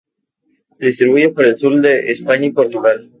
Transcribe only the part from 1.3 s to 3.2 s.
el sur de España y Portugal.